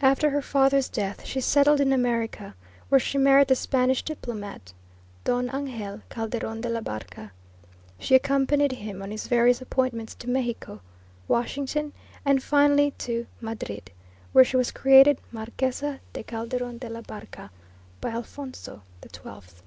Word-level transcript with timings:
After 0.00 0.30
her 0.30 0.40
father's 0.40 0.88
death 0.88 1.26
she 1.26 1.38
settled 1.38 1.82
in 1.82 1.92
America, 1.92 2.54
where 2.88 2.98
she 2.98 3.18
married 3.18 3.48
the 3.48 3.54
Spanish 3.54 4.02
diplomat, 4.02 4.72
Don 5.24 5.54
Angel 5.54 6.00
Calderon 6.08 6.62
de 6.62 6.70
la 6.70 6.80
Barca. 6.80 7.30
She 7.98 8.14
accompanied 8.14 8.72
him 8.72 9.02
on 9.02 9.10
his 9.10 9.26
various 9.26 9.60
appointments 9.60 10.14
to 10.14 10.30
Mexico, 10.30 10.80
Washington, 11.28 11.92
and 12.24 12.42
finally 12.42 12.92
to 12.92 13.26
Madrid, 13.42 13.90
where 14.32 14.46
she 14.46 14.56
was 14.56 14.70
created 14.70 15.18
Marquesa 15.30 16.00
de 16.14 16.22
Calderon 16.22 16.78
de 16.78 16.88
la 16.88 17.02
Barca 17.02 17.50
by 18.00 18.08
Alfonso 18.08 18.80
XII 18.80 18.80
and 19.02 19.12
died 19.12 19.16
in 19.20 19.30
1882. 19.32 19.54